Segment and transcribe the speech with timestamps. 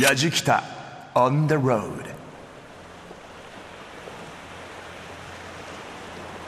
[0.00, 0.64] やじきた
[1.14, 1.92] on the road.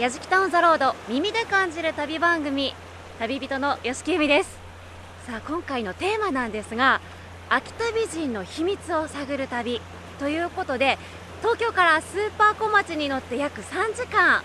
[0.00, 2.75] やじきたオンザロード耳で感じる旅番組
[3.19, 4.59] 旅人の吉木由美です。
[5.27, 7.03] さあ今回のテーマなんですが
[7.51, 9.82] 秋田美人の秘密を探る旅
[10.19, 10.96] ということで
[11.43, 14.43] 東京からスーパー小町に乗って約3時間。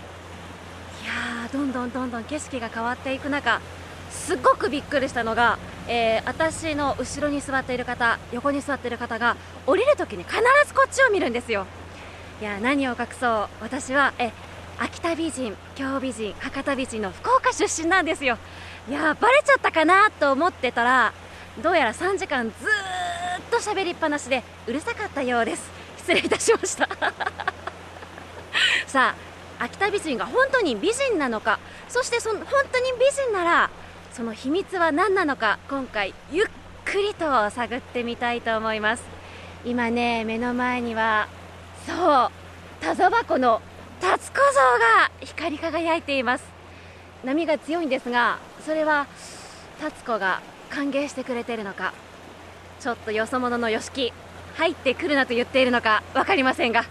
[1.02, 3.62] いやどんどんどんどん景色が変わっていく中
[4.10, 5.58] すごくびっくりしたのが、
[5.88, 11.66] えー私の後ろに座っている方横に座っている方が降りるときに必ずこっちを見るんですよ。
[12.40, 13.48] いや何を隠そう。
[13.60, 14.30] 私はえ
[14.78, 18.38] 秋田美人京美人博多美人の福岡出身なんですよ。
[18.88, 21.12] いやバレちゃったかなと思ってたら
[21.62, 22.54] どうやら3時間ずっ
[23.50, 25.70] と喋りっぱなしでうるさかったようです。
[25.98, 26.88] 失礼いたしました。
[28.86, 29.14] さ
[29.58, 31.58] あ秋田美人が本当に美人なのか。
[31.88, 33.70] そしてその本当に美人なら
[34.12, 36.46] その秘密は何なのか今回ゆっ
[36.84, 39.04] くりと探ってみたいと思います。
[39.64, 41.28] 今ね目の前には
[41.86, 42.30] そう
[42.80, 43.60] 田沢湖の
[44.00, 46.44] 達子像が光り輝いています。
[47.24, 49.06] 波が強いんですがそれは
[49.80, 51.92] 達子が歓迎してくれてるのか
[52.80, 54.12] ちょっとよそ者のよしき
[54.54, 56.84] 入ってくるなと言っているのか分かりませんが。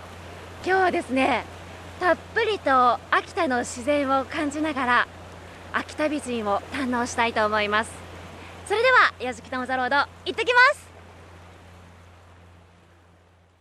[0.65, 1.45] 今日はですね
[1.99, 5.07] たっぷりと秋田の自然を感じながら
[5.77, 7.91] 秋田美人を堪能したいと思います。
[8.65, 10.87] それでは矢敷タモザロード行ってきます。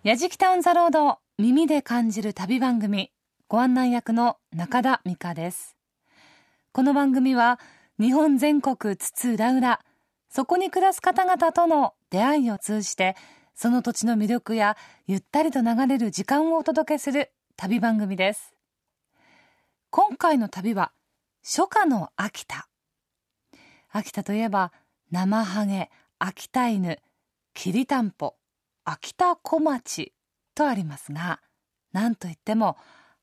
[0.03, 3.12] やじきたオンザロード耳で感じる旅番組
[3.48, 5.77] ご案内役の中田美香です。
[6.72, 7.61] この番組は
[8.00, 9.81] 日本全国津々浦々
[10.31, 13.14] そこに暮らす方々との出会いを通じて
[13.55, 18.55] その土地の魅力やゆったりと流れる時間をお届けする旅番組です。
[19.91, 20.92] 今回の旅は
[21.48, 22.66] 初夏の秋田。
[23.92, 24.72] 秋田といえば
[25.12, 26.98] 生ハゲ秋田犬
[27.55, 28.34] きりたんぽ
[28.84, 30.12] 秋田小町
[30.56, 31.38] とありますが
[31.92, 32.77] 何といっても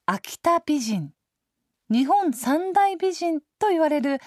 [0.06, 1.12] 秋田美人
[1.90, 4.20] 日本三大美人と言われる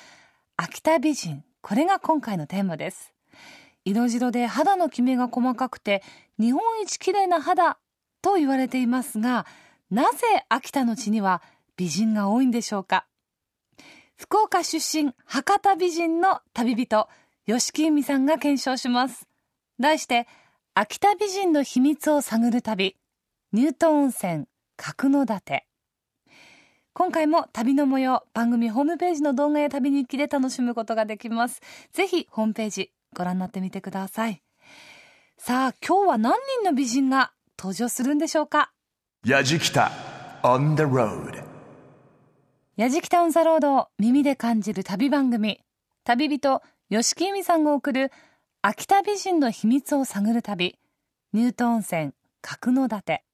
[0.59, 3.15] 秋田美人これが今回のテーマです。
[3.87, 6.03] 色白で肌のキメが細かくて
[6.38, 7.78] 日本一綺麗な肌
[8.20, 9.47] と言われていますが
[9.91, 11.41] なぜ秋田の地には
[11.78, 13.06] 美人が多いんでしょうか？
[14.16, 17.09] 福岡出身博多美人の旅人
[17.47, 19.28] 吉木由美さんが検証します。
[19.78, 20.27] 題して
[20.75, 22.97] 秋田美人の秘密を探る旅
[23.55, 25.66] 乳頭温泉角館。
[26.94, 31.60] 今回も旅の模様番組ホームページの動画や旅日記で楽しむことができます。
[31.93, 34.43] ぜひホームページご覧になってみてください。
[35.37, 36.32] さあ今日は何
[36.62, 38.72] 人の美人が登場するんでしょうか？
[39.26, 39.93] やじきた
[40.43, 41.45] on the road.
[42.76, 45.60] やじきたオンザロードを耳で感じる旅番組
[46.04, 46.60] 旅人
[46.91, 48.12] 吉木由美さんが送る
[48.60, 50.78] 秋田美人の秘密を探る旅
[51.34, 53.25] 乳頭温泉角館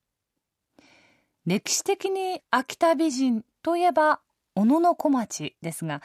[1.44, 4.20] 歴史的に秋田美人といえば
[4.54, 6.02] 小野小町ですが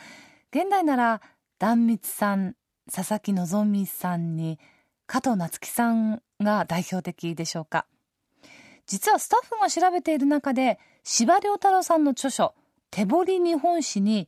[0.52, 1.22] 現代なら
[1.59, 2.56] 壇蜜さん
[2.92, 4.58] 佐々木希さんに
[5.06, 7.86] 加藤夏樹さんが代表的でしょうか。
[8.88, 12.56] 実はスタッフが調べている中で司馬遼太郎さんの著書
[12.97, 14.28] 「手彫り日本史」に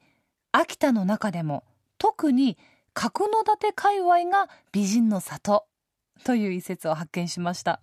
[0.51, 1.63] 秋田の中でも
[1.97, 2.55] 特に
[2.93, 5.65] 角館界隈が美人の里
[6.23, 7.81] という一節を発見しました。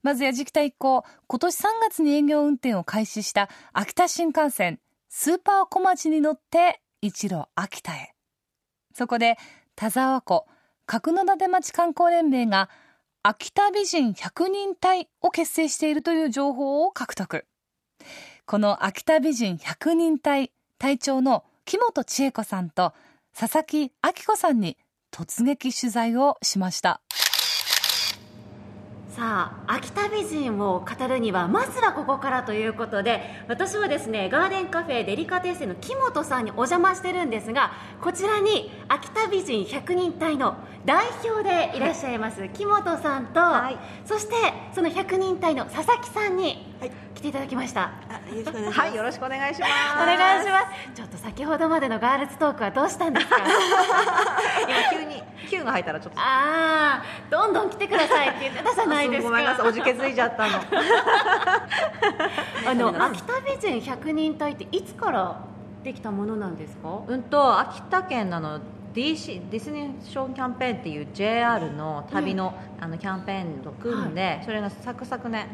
[0.00, 4.80] まずやじきた一行今年3月に営業運転を開始した秋田新幹線
[5.10, 8.14] スーパー小町に乗って一路秋田へ。
[8.94, 9.36] そこで
[9.76, 10.46] 田沢湖
[10.86, 12.70] 角館町観光連盟が
[13.22, 17.44] 秋田美人100人隊を結成しているという情報を獲得。
[18.44, 22.92] この秋田美人100人隊隊長の木本千恵子さんと
[23.36, 23.90] 佐々木明
[24.26, 24.76] 子さんに
[25.12, 27.00] 突撃取材をしました。
[29.14, 43.78] さあ秋田美人を語るにはまずはここからということで私はですねガーデンカフェデリカテッセの木本さんにお邪魔してるんですがこちらに秋田美人100人隊の代表でいらっしゃいます木本さんと、はい。
[44.06, 44.34] そして
[44.74, 46.71] その100人隊の佐々木さんにはい
[47.14, 47.92] 来ていただきました。
[48.72, 49.72] はい、よろしくお願いします。
[50.02, 53.36] お願いしますちょっと先ほどまでのガールズトークはどうしたんですか？
[54.68, 56.20] 今急に Q が入ったらちょっと。
[56.20, 59.28] ああどんどん来てくださいって言ってたじゃないですか？
[59.30, 60.52] ごめんなさい、おじけづいちゃったの。
[62.68, 65.36] あの 秋田美人100人隊っていつから
[65.82, 67.00] できたものなんですか？
[67.06, 68.60] うんと、秋田県のあの
[68.94, 75.48] DC ディスニーションキャンペーンっていう JR の旅の,、あのキャンペーンと組んで、それがサクサクね、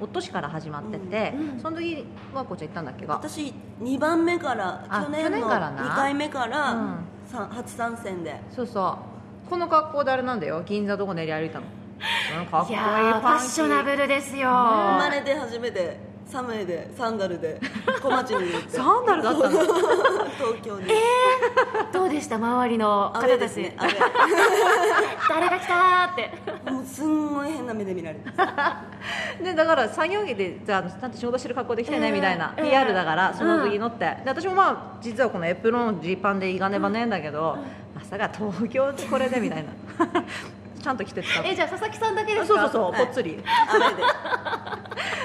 [0.00, 3.14] おとしから始まってて、うんその時はこっちゃん行ったんだっけが？
[3.14, 6.96] 私2番目からあ去年の去年からな？2回目から、うん。
[7.26, 8.40] さ初参戦で。
[8.50, 8.98] そうそ
[9.46, 9.50] う。
[9.50, 10.62] この格好であれなんだよ。
[10.64, 11.66] 銀座どこ練り歩いたの？
[12.40, 12.78] うんかっこいい。
[12.78, 15.98] ファッショナブルルですよ、生まれて初めて
[16.30, 17.60] 寒いでサンダルで
[18.02, 18.70] 小町に行って。
[18.76, 19.22] サンダル？
[19.22, 19.50] だったの。
[19.50, 20.86] 東京に、
[21.92, 22.36] どうでした？
[22.36, 23.86] 周りのあ方たち、れですねあ
[25.28, 26.30] 誰が来たーって。
[26.66, 28.30] れもうすんごい変な目で見られて。
[29.42, 37.56] でだから作業着でじゃあちゃんと仕事してる格好で来てねええみたいな、ええ PR だからその時乗って、で私もまあ実はこのエプロンジーパンでいがねばねえんだけど、
[37.94, 39.70] まさか東京でこれでみたいな
[40.82, 40.96] ちゃん。
[40.96, 44.02] と着てったえじゃあ佐々木さんだけですかそうそうそう、はいぽっつりあれで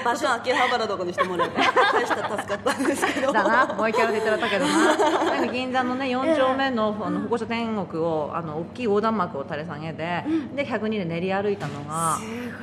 [0.04, 1.54] 場所秋葉原とかにしてもらえば
[1.92, 3.32] 大した助かったんですけど。
[3.32, 4.96] だなもう一回やっていただいたけどな。
[4.96, 10.24] なんか銀座のね4丁目のあの歩行者天国をあの大きい横断幕を垂れ下げて、
[10.54, 12.18] で102で練り歩いたのが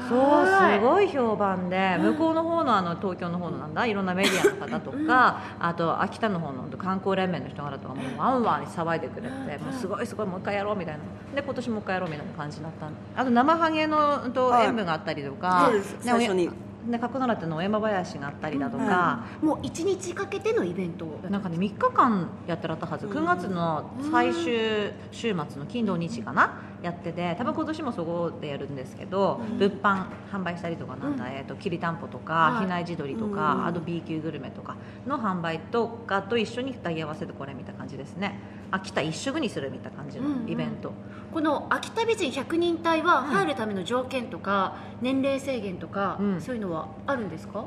[0.10, 11.02] そうすごい評判で向こうの方のあの東京の方のなんだいろんなメディアの方とか、あと秋田の方の観光連盟の人柄とかもワンワンに騒いでくれて、もうすごいすごいもう一回やろうみたいな。
[11.36, 14.68] で今年もう一回やろうみたいな感じになったあと生ハゲのうんとはい。
[14.68, 15.96] 演舞があったりとか、そうです。
[16.00, 16.50] 最初に
[16.86, 23.08] ね、角奈ってのお山林があったりだとか、はもう一日かけてのイベントなんかね3日間やってらったはず。
[23.08, 26.62] 9月の最終週末の金土日かな？
[26.82, 32.66] やってて多分今年もそこでやるんですけど、物販販売したりとかなんだ、えー、ときりたんぽとか、はい。
[32.66, 34.76] 比内地鶏とか、あと B 級グルメとか
[35.08, 38.38] の販売とかと一緒に二人合わせてこれみたいな感じですね
[38.74, 40.92] 秋田一色にするみたいな感じのイベント、
[41.32, 46.42] この秋田美人100人隊は入るための条件とか年齢制限とか、うん。
[46.42, 47.66] そういうのはあるんですか？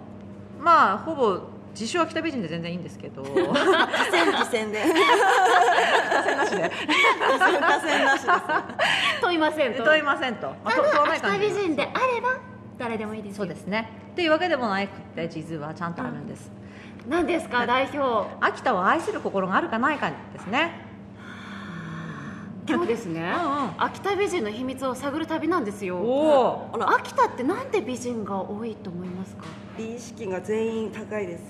[0.61, 1.39] まあほぼ
[1.71, 3.23] 自称秋田美人で全然いいんですけど。
[3.23, 4.83] 河川自線で。
[4.83, 6.73] 河川なしで。
[7.21, 9.21] 河川なしです。
[9.21, 9.85] 問いませんと。
[9.85, 12.41] 問いませんと、秋田美人であれば
[12.79, 13.37] 誰でもいいですよ。
[13.37, 13.91] そうですね。
[14.13, 16.51] っていうわけでもなくて実はちゃんとあるんです、
[17.07, 18.27] 何ですか代表。
[18.41, 20.86] 秋田を愛する心があるかないかですね
[22.69, 23.71] 今日ですね、うんうん。
[23.79, 25.99] 秋田美人の秘密を探る旅なんですよ。
[25.99, 26.91] おあら。
[26.97, 29.45] 秋田ってなんで美人が多いと思いますか？
[29.79, 31.43] 美意識が全員高いです。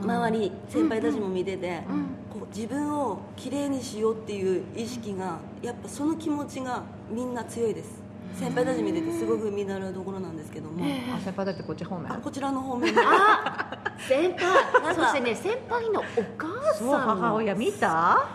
[0.00, 8.00] 周り先輩たちも見てて、うんこう自分をきれいにしようっていう意識がやっぱその気持ちがみんな強いです。
[8.34, 10.82] 先輩たち見ててすごく見習うところなんですけども、
[11.14, 12.10] あ先輩だってこっち方面？
[12.10, 12.94] あこちらの方面。
[12.94, 14.94] であ先輩。
[14.94, 16.04] そしてね先輩のお
[16.38, 18.26] 母そうさん母親見た？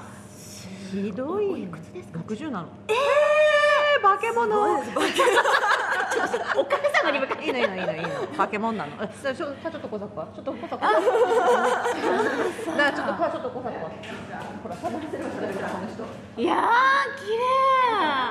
[0.92, 1.46] ひどい。
[1.54, 2.68] おいくつですか？60なの。
[2.88, 4.76] ええー、化け物お
[6.66, 7.46] 母様に向かって。
[7.46, 8.08] いいのいいのいいのいいの。
[8.38, 8.92] 化け物なの。
[9.04, 13.70] えちょちょちょっと小坂ちょっと小坂 だからちょっとちょっと小坂
[14.64, 16.42] ほらサボってる人だよこの人。
[16.42, 17.40] いやー綺麗。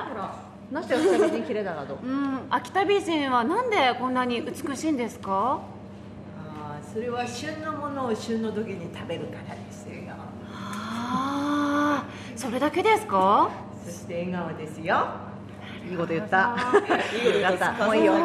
[0.09, 0.35] ほら
[0.71, 2.05] なして秋田美人綺麗だなとう？
[2.05, 5.59] ん秋田美人はなんでこんなに美しいんですか？
[6.37, 9.93] あーそれは旬のものを旬の時に食べるからですよ。
[10.09, 10.31] あ
[11.63, 11.66] あ
[12.37, 13.49] それだけですか？
[13.85, 15.07] そして笑顔ですよ。
[15.89, 16.55] いいこと言った。
[17.15, 17.71] いいこと言った。
[17.85, 18.13] もういいよ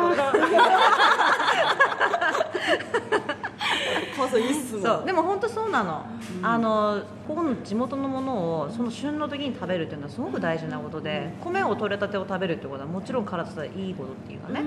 [4.38, 6.04] いいっすそうでも本当そうなの、
[6.42, 14.64] あのここの地元のものをその旬の時に食べるっていうのはすごく大事なことで、米を取れたてを食べるってことはもちろん体にいいことっていうかね、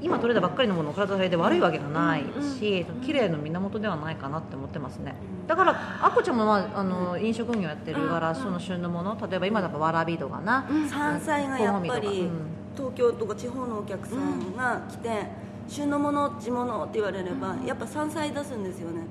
[0.00, 2.22] 今取れたばっかりのものを体に入れて悪いわけがない
[2.58, 5.14] し、その綺麗の源ではないかなって思ってますね。
[5.46, 12.28] だからあこちゃんも、まあ、あの飲食業やってるから、その旬のもの例えば今だとわらびとかな、山菜がやっぱり
[12.76, 19.02] 東京とか地方のお客さんが来て旬のもの地物って言われればやっぱ山菜出すんですよね。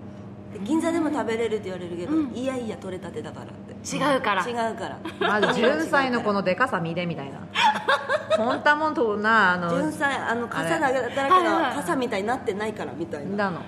[0.54, 3.96] で銀座でも食べれるって言われるけどいやいや取れたてだからって。
[3.96, 4.48] 違うから。
[4.48, 5.00] 違うから。
[5.20, 7.40] まず純菜のこのでかさ見でみたいな。
[8.36, 13.50] こんたもんとなあの純菜あの傘だらけはいはいが傘みたいになってないからみたいな。
[13.50, 13.62] もも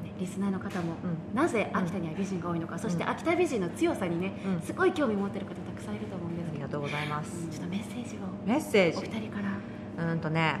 [0.00, 0.04] う。
[0.04, 4.60] ねリスナーの方も、うなぜ秋田には美人が多いのか、そして秋田美人の強さにね、うん。
[4.60, 6.64] すごい興味持ってる方たくさんいると思うんですけど。
[6.64, 7.48] ありがとうございます。
[7.50, 8.18] ちょっとメッセージを。
[8.46, 9.38] メッセーおジ二人か
[9.98, 10.12] ら。
[10.12, 10.60] うんとね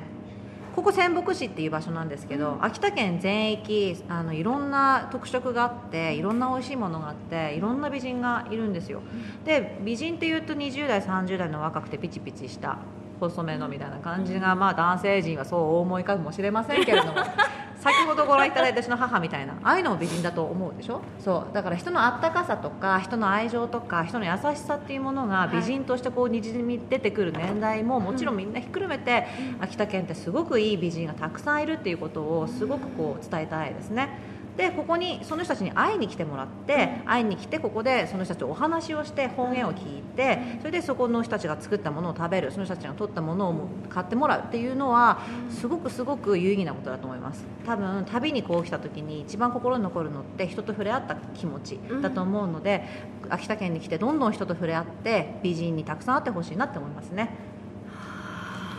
[0.74, 9.02] ここ仙北市っていう場所なんですけど、秋田県全域あのいろんな特色があっていろんな美味しいものがあっていろんな美人がいるんですよ、
[9.44, 12.78] で美人っていうと20代30代の若くてピチピチした
[13.20, 17.14] 細めのみたいな感じが、まあ男性陣はそうお思いかもしれませんけれども
[17.82, 19.54] 先ほどご覧いただいた私の母みたいな。
[19.64, 21.00] ああいうのも美人だと思うでしょ？
[21.18, 21.54] そう。
[21.54, 29.26] だから人のあったかさとか人の愛情とか人の優しさっていうものが美人としてこうにじみ出てくる年代ももちろんみんなひっくるめて、
[29.60, 34.10] 秋田県ってすごくいい美人がたくさんいるっていうことをすごくこう伝えたいですね
[34.56, 47.44] でここにその人たちに会いに来てもらって、会いに来てここでその人たちお話をして方言を聞いてそれでそこの人たちが作ったものを食べるその人たちが取ったものを買ってもらうっていうのはすごくすごく有意義なことだと思います。
[47.64, 52.84] 多分旅にこう来た時に一番心に残るのって人と触れ合った気持ちだと思うので、
[53.30, 57.30] 秋田県に来てどんどん人と触れ合って美人にたくさん会ってほしいなって思いますね。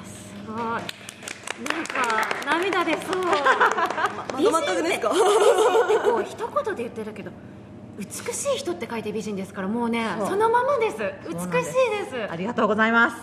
[0.06, 1.03] すごい。
[1.60, 3.24] なんか涙出そう。
[3.24, 3.32] ま
[4.34, 5.10] まとまったんですか？
[5.10, 5.20] って
[6.00, 7.32] こう一言で言ってるけど
[8.00, 10.28] 美しい人って書いて美人ですからもうねそう。
[10.30, 10.98] そのままです。
[11.30, 12.32] 美しいです。
[12.32, 13.18] ありがとうございます。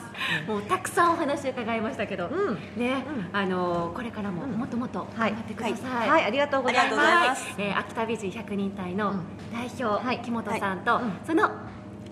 [0.46, 2.58] もうたくさんお話伺いましたけど、うん。
[2.76, 6.08] ね、あのこれからももっともっと頑張ってください。
[6.08, 7.44] はい、ありがとうございありがとうございまます。
[7.46, 7.54] す。
[7.58, 9.22] えー秋田美人100人隊のうん。
[9.52, 10.20] 代表、はい。
[10.22, 11.02] 木本さんと、はい。
[11.02, 11.12] うん。
[11.26, 11.50] その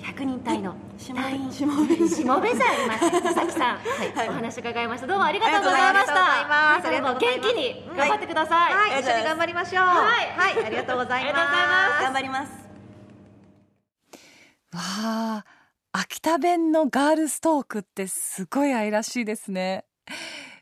[0.08, 0.74] 100人隊の
[1.14, 3.22] 隊員、しもべしもべじゃありません。
[3.22, 4.28] 佐々木さん、はい。
[4.30, 5.06] お話伺いました。
[5.06, 6.12] どうもありがとうございました。
[6.14, 9.84] ありがとうございます元気に頑張ってください、はい、一緒に頑張りましょう。
[9.84, 10.54] はい。
[10.54, 11.30] はい、ありがとうございま
[11.98, 12.02] す。
[12.02, 12.52] 頑張ります。
[14.72, 15.44] わあ
[15.92, 19.84] 秋田弁のガールストークってすごい愛らしいですね。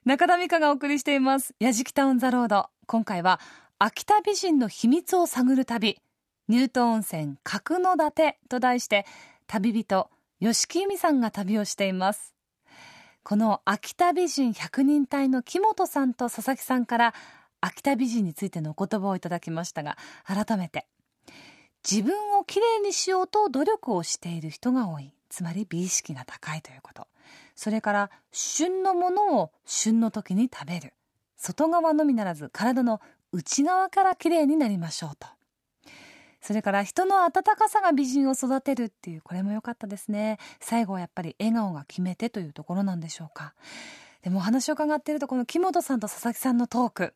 [0.04, 3.40] 中田美香がお送りしています「やじきタウンザロード」今回は
[3.78, 6.00] 秋田美人の秘密を探る旅。
[6.48, 9.04] 乳頭温泉角館と題して
[9.46, 10.10] 旅人
[10.40, 12.34] 吉木由美さんが旅をしています。
[13.22, 17.14] この秋田美人百人隊の木本さんと佐々木さんから
[17.60, 20.86] 秋田美人についてのお言葉をいただきましたが改めて
[21.88, 25.12] 自分をきれいにしようと努力をしている人が多い。
[25.28, 27.06] つまり美意識が高いということ。
[27.54, 30.94] それから旬のものを旬の時に食べる。
[31.36, 33.00] 外側のみならず体の
[33.32, 35.28] 内側からきれいになりましょうと。
[36.46, 40.38] それから人の温かさが美人を育てるっていうこれも良かったですね。
[40.60, 43.52] 最後はやっぱり笑顔が決め手というところなんでしょうか。
[44.22, 47.14] でもお話を伺っているとこの木本さんと佐々木さんのトーク。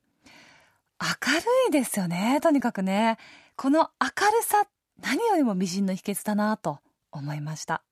[1.01, 3.19] 明るいですよねとにかくね。
[3.55, 4.65] この明るさ
[5.01, 6.81] 何よりも美人の秘訣だなと
[7.13, 7.85] 思いました。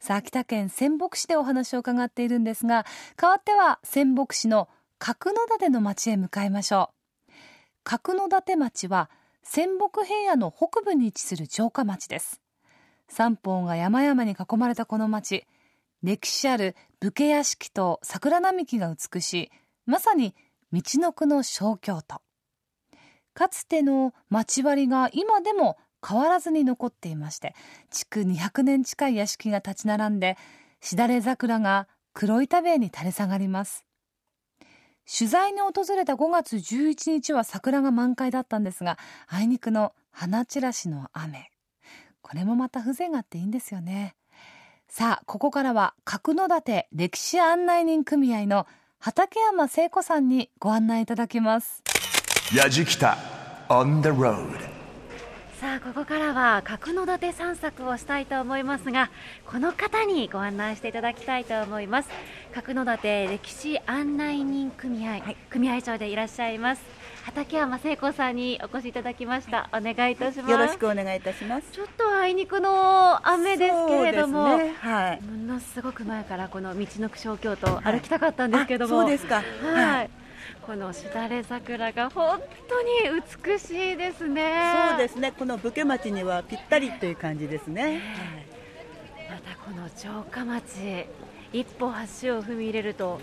[0.00, 2.86] さあ秋田県仙北市でお話を伺っているんですが
[3.18, 6.92] 代わっては仙北市の角館の町へ向かいましょ
[7.28, 7.32] う。
[7.84, 9.10] 角館町は
[9.42, 12.40] 仙北平野の北部に位置する城下町です。
[13.08, 15.44] 三方が山々に囲まれたこの町
[16.02, 19.50] 歴史ある武家屋敷と桜並木が美しい
[19.86, 20.34] まさに
[20.72, 22.22] 道の区の小京都。
[23.34, 27.54] かつての町割りが今でも変わらずに残っていまして
[27.90, 30.36] 築200年近い屋敷が立ち並んで
[30.80, 33.84] しだれ桜が黒板塀に垂れ下がります。
[35.12, 41.50] 取材に訪れた5月11日は桜が満開だったんですがあいにくの花散らしの雨。
[42.22, 44.14] これもまた風情があっていいんですよね。
[44.88, 48.66] さあここからは角館歴史案内人組合の
[48.98, 51.82] 畠山聖子さんにご案内いただきます。
[52.54, 53.16] やじきた
[53.68, 54.69] on the road.
[55.60, 59.10] さあここからは角館散策をしたいと思いますが
[59.44, 62.08] この方にご案内していただきたいと思います。
[62.54, 66.82] 角館歴史案内人組合、組合長でいらっしゃいます。
[67.26, 69.68] 畠山聖子さんにお越しいただきました。
[69.74, 70.50] お願いいたします。
[70.50, 71.70] よろしくお願いいたします。
[71.72, 74.74] ちょっとあいにくの雨ですけれども、ね。
[74.80, 75.22] はい。
[75.22, 79.42] ものすごく前からこの道のく小京都歩きたかったんですけども、あそうですか。
[79.62, 80.10] はい、
[80.70, 84.72] このしだれ桜が本当に美しいですね。
[84.90, 85.32] そうですね。
[85.36, 88.00] この武家町にはぴったりという感じですね。
[89.28, 90.62] またこの城下町、
[91.52, 93.20] 一歩足を踏み入れると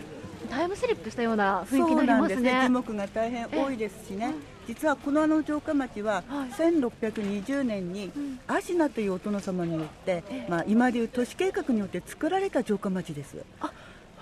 [0.49, 2.51] タイムスリップしたような雰囲気になりますなんですね。
[2.51, 2.83] 樹ね。
[2.83, 4.33] 木が大変多いですしね。
[4.67, 8.11] 実はこのあの城下町ははい1620年に
[8.45, 13.37] 芦名というお殿様によって、まあ今でいう都市計画によって作られた城下町です。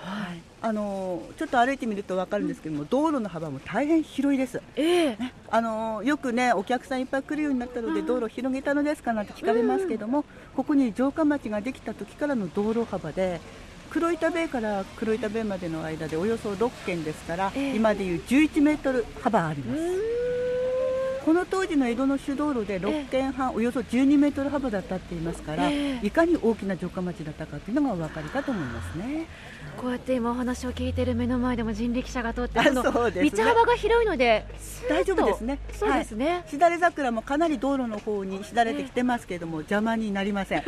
[0.06, 0.42] はい。
[0.62, 4.62] あのちょっと歩いてみるとわかるんですけども、道路の幅も大変広いです。
[4.76, 5.18] ええ。
[5.50, 13.42] あのよくねお客さんいっぱい来るようになったので道路を広げたのですかなんて聞かれますけども、ここに城下町ができた時からの道路幅で
[13.92, 17.76] 黒板塀から黒板塀までの間でおよそ6軒ですから、ええ。
[17.76, 19.82] 今でいう11メートル幅あります
[21.26, 29.26] この当時の江戸の主道路で6軒半、およそ12メートル幅だったって言いますから、ええいかに大きな城下町だったかというのがお分かりかと思いますね。
[29.76, 34.46] こうやって今お話を聞いている目の前でも人力車が通ってあそうですね道幅が広いので
[34.88, 35.58] 大丈夫ですね。
[35.74, 36.30] そうですね。
[36.30, 40.64] はいしだれ桜もかなり道路の方にしだれてきてますけれども、邪魔になりません。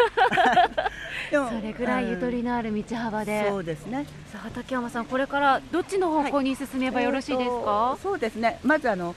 [1.29, 4.07] でもそれぐらいゆとりのある道幅で、そうですね。
[4.31, 8.57] さあ畠山さんこれからどっちの方向に進めばよろしいですえーそうですね。
[8.63, 9.13] まずあの。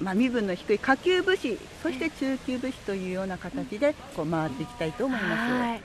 [0.00, 5.82] まあ、身分の低い下級武士そして中級武士というような形でこう回っていきたいと思います、はい。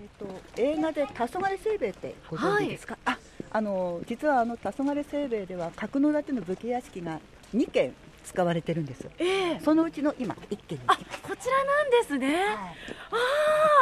[0.00, 3.18] えっと、映画で「黄昏清兵衛」ってご存知ですか、あ
[3.50, 7.20] あの実はあの黄昏清兵衛では角館の武家屋敷が
[7.54, 7.94] 2軒
[8.24, 9.08] 使われてるんです。
[9.18, 9.60] ええ。
[9.60, 10.84] そのうちの今1軒に
[11.22, 12.72] こちらなんですね、あ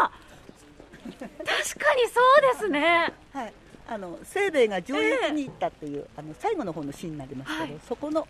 [0.04, 0.10] あ
[1.08, 3.12] 確かにそうですね。
[3.32, 3.52] はい、
[3.92, 7.80] あの清兵衛が上越に行ったという、あの最後の方のシーンになりますけど、はい。
[7.86, 8.26] そこの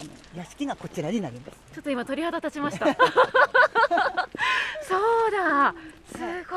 [0.00, 1.74] あの屋敷がこちらになります。
[1.74, 2.86] ちょっと今鳥肌立ちました。
[4.82, 4.96] そ
[5.28, 5.74] うだ。
[6.12, 6.56] すご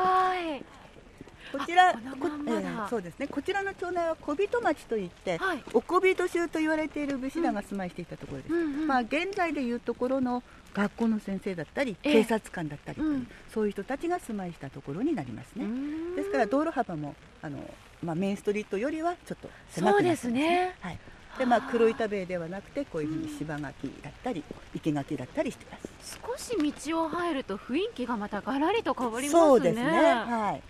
[0.56, 0.64] い。
[1.52, 3.26] こちら、あこえーそうですね。
[3.26, 5.64] こちらの町内は小人町といって、はい。
[5.74, 8.54] お小人衆と言われている武士らが住まいしていたところです。
[8.54, 10.42] うんうんまあ現在でいうところの
[10.72, 12.12] 学校の先生だったり、ええ。
[12.22, 13.28] 警察官だったりう、うん。
[13.52, 15.64] そういう人たちが住まいしたところになりますね。
[15.64, 16.14] ん。
[16.14, 17.58] ですから道路幅もあの
[18.02, 20.98] まあメインストリートよりはちょっと狭くなってますすねはい。
[21.38, 24.42] でまあ黒板塀ではなくてこういうふうに芝垣だったり
[24.74, 26.18] 生垣だったりしてます。
[26.26, 26.56] 少し
[26.88, 29.82] 道を入ると雰囲気がまたガラリと変わりますねそうですね。
[29.82, 30.62] はい。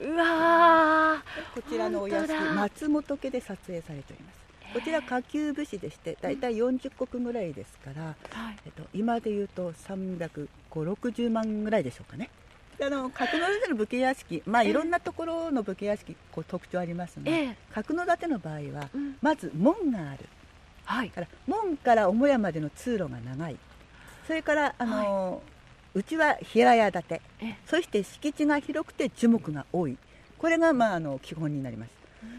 [0.00, 1.22] うわ
[1.54, 4.38] こちらのお屋敷松本家で撮影されております。
[4.74, 12.30] こちら下級武士でしてだいたい40石ぐらいですから、ーはいえっと今で言うと350、60万ぐらいでしょうかね。
[12.78, 14.70] であの角館の武家屋敷、まあ、ええ。
[14.70, 17.56] いろんなところの武家屋敷こう特徴ありますが、ええ。
[17.74, 19.16] 角館の場合は、うん。
[19.20, 20.24] まず門がある。
[20.84, 21.10] はい。
[21.10, 23.56] から門から母屋までの通路が長い。
[24.26, 25.42] それからあの、
[25.94, 27.20] うちは平屋建て。
[27.40, 29.98] えそして敷地が広くて樹木が多い。
[30.38, 31.90] これが、まあ、あの基本になります。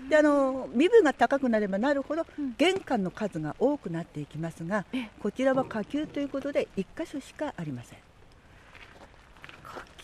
[0.10, 2.55] であの身分が高くなればなるほど、うん。
[2.58, 5.10] 玄関の数が多くなっていきますがええ。
[5.22, 8.00] こちらは下級ということで1箇所しかありません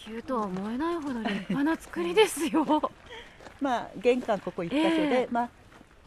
[0.05, 2.65] 下級とは思えないほど立 派な作りですよ。
[3.59, 5.27] まあ玄関ここ1箇所で、ええ。
[5.31, 5.49] まあ、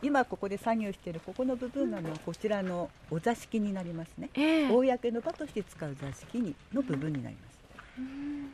[0.03, 4.31] 今ここで作業しているここの部分がもうこちらのお座敷になりますね。
[4.35, 4.71] ええ。
[4.71, 7.59] 公の場として使う座敷にの部分になります。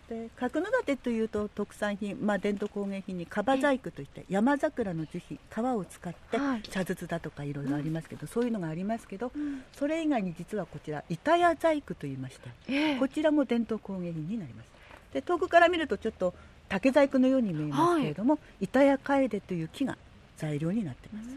[0.09, 6.63] で角館というと特産品、まあ、伝統工芸品に樺細工といって山桜の樹皮皮を使ってはい。
[6.63, 9.65] 茶筒だとかいろいろありますけど、そういうのがありますけど、ん。
[9.73, 12.99] それ以外に実はこちら板屋細工といいましてええ。
[12.99, 14.84] こちらも伝統工芸品になります
[15.15, 16.35] で遠くから見るとちょっと
[16.69, 19.97] 竹細工のように見えますけれども、板屋楓という木が
[20.37, 21.29] 材料になってます。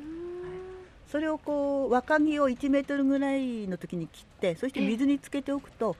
[1.12, 5.96] それをこう若木を1メートルぐらいの時に切ってそして水につけておくと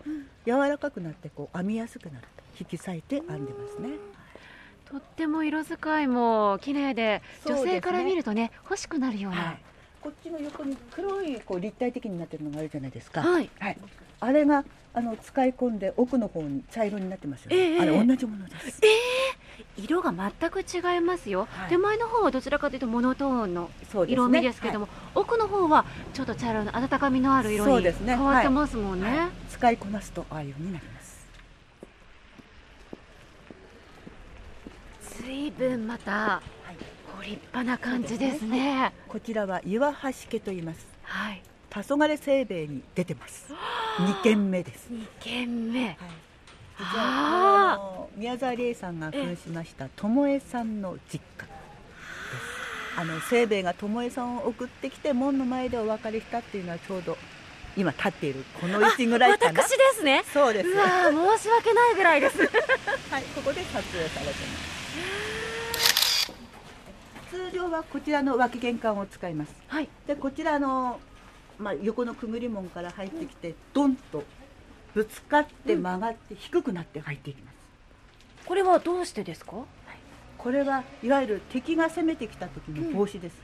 [0.46, 3.92] 柔らかくなってこう編みやすくなると引き裂いて編んでますね。
[4.90, 7.22] とっても色使いも綺麗でね。
[7.46, 9.60] 女性から見るとね欲しくなるような、はい。
[10.02, 13.22] こっちの横に黒いこう立体的になってるのがあるじゃないですか。
[13.22, 13.50] はい
[14.20, 17.80] あれがあの使い込んで奥の方に茶色になってますよね、ええ。
[17.80, 18.82] あれ同じものです。
[19.78, 21.70] 色が全く違いますよ、はい。
[21.70, 23.70] 手前の方はどちらかというとモノトーンの
[24.08, 29.30] 色味ですけれども、奥の方はちょっと茶色の温かみのある色に変わってますもんね、はい。
[29.50, 31.28] 使いこなすとああいうようになります。
[35.24, 36.42] 随分また
[37.16, 38.94] ご立派な感じですね。
[39.08, 40.88] こちらは岩橋家と言います。
[41.04, 41.42] はい
[41.84, 43.54] 黄昏清兵衛に出てます。
[43.98, 44.90] 2軒目です。
[44.92, 45.98] 2軒目。
[46.76, 51.58] はい、宮沢りえさんが扮しました巴さんの実家です。
[52.98, 57.18] あの清兵衛が巴さんを送ってきて門の前でお別れしたっていうのはちょうど
[57.76, 59.62] 今立っているこの位置ぐらいかな。
[59.62, 60.24] 私ですね。
[60.34, 60.70] そうです。
[60.72, 62.40] 申し訳ないぐらいです。
[62.40, 62.50] はい
[63.36, 64.78] ここで撮影されてます。
[67.30, 69.54] 通常はこちらの脇玄関を使います。
[69.68, 69.90] はい。
[70.08, 71.00] でこちらあの、
[71.60, 74.24] まあ、横のくぐり門から入ってきてドンと
[74.94, 77.56] ぶつかって曲がって低くなって入っていきます。
[78.46, 79.54] これはどうしてですか？
[80.38, 83.36] これはいわゆる敵が攻めてきた時の防止です、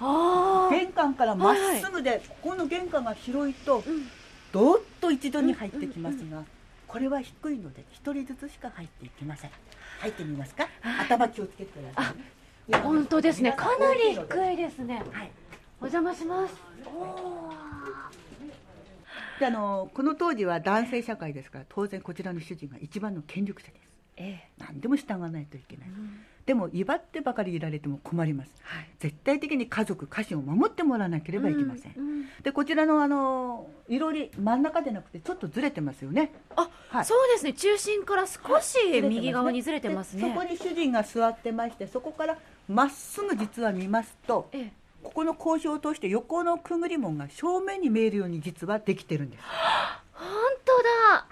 [0.00, 3.84] あ玄関からまっすぐで、ここの玄関が広いと、
[4.50, 6.42] どーっと一度に入ってきますが、
[6.88, 9.50] これは低いので一人ずつしか入っていきません。
[10.00, 10.66] 入ってみますか？
[10.82, 12.12] 頭気をつけてくださ
[12.68, 12.72] い。
[12.72, 13.52] ね本当ですね。
[13.52, 15.02] かなり低いですね。
[15.12, 15.30] はい
[15.80, 16.54] お邪魔します。
[19.38, 23.80] であのこの当時は男性社会ですから当然こちらの主人が一番の権力者です。
[24.16, 24.50] ええ。
[24.58, 25.88] 何でも従わないといけない、
[26.46, 28.50] でも威張ってばかりいられても困ります、
[28.98, 32.26] 絶対的に家族家臣を守ってもらわなければいけません、うん。
[32.42, 36.32] でこちらのあのいろり真ん中でなくてちょっとずれてますよね。
[36.56, 37.04] あ、はい。
[37.04, 37.52] そうですね。
[37.52, 40.22] 中心から少し右側にずれてますね。
[40.22, 49.42] でそこに主人が座ってましてそこからまっすぐ実は見ますとええここの格子を通して横のくぐり門が正面に見えるように実はできてるんです。
[50.12, 50.26] 本
[50.64, 51.26] 当だ。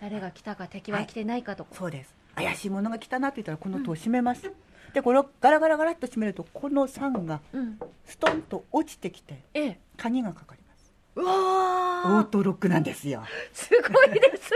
[0.00, 1.64] 誰が来たか敵は来てないかと。
[1.64, 2.12] か、そうです。
[2.34, 4.50] 怪しいものが来たなって言ったらこの戸を閉めます、
[4.92, 7.78] でこれをガラガラガラっと閉めるとこの酸がうん。
[8.06, 9.78] ストンと落ちてきてええ。
[9.96, 10.92] 鍵がかかります。
[11.14, 12.24] うオわー。
[12.24, 13.22] トロックなんですよ。
[13.22, 14.52] ーすごいです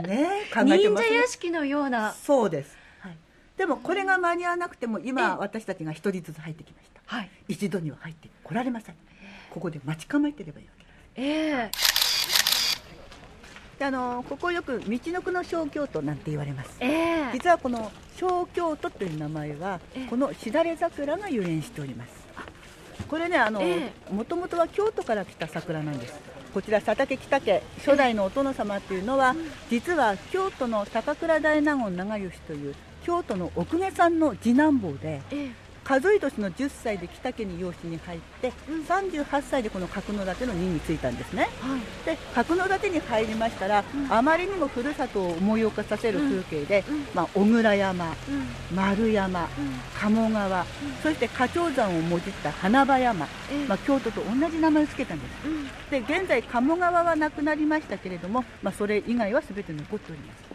[0.00, 0.08] ね。
[0.08, 2.12] ねえ考えて忍ます者屋敷のような。
[2.12, 3.16] そうです、はい、
[3.58, 7.30] でもこれが間に合わなくてもえ今え私たちが一人ずつ入ってきましたはい。
[7.46, 8.94] 一度には入ってこられません。
[9.50, 11.20] ここで待ち構えてればいいわけ。
[11.20, 12.80] です
[13.76, 13.78] え。
[13.78, 16.74] であのここよく道のくの小京都なんて言われます。
[16.80, 16.90] ええ。
[16.90, 20.06] え実はこの小京都という名前はええ。
[20.06, 22.22] このしだれ桜が由来しております。
[23.08, 26.18] これねあのえもともとは京都から来た桜なんです。
[26.54, 29.34] こちら佐竹北家初代のお殿様っていうのは
[29.70, 35.50] 実は京都の高倉大納言長吉という京都の奥下さんの次男坊でえ
[35.84, 38.82] 数え年の10歳で北家に養子に入ってうん。
[38.82, 41.48] 38歳でこの角館の任に就いたんですね。
[41.60, 41.80] はい。
[42.06, 44.12] で角館に入りましたら、うん。
[44.12, 47.06] あまりにもふるさとを思い起こさせる風景で、うん。
[47.14, 48.76] まあ、小倉山、うん。
[48.76, 49.48] 丸山、うん。
[49.98, 50.66] 鴨川、
[51.02, 53.66] そして花鳥山をもじった花場山、ええ。
[53.66, 55.30] まあ、京都と同じ名前を付けたんです。
[55.46, 55.68] うん。
[55.90, 60.51] で現在鴨川はなくなりましたけれども、まあ、それ以外は全て残っております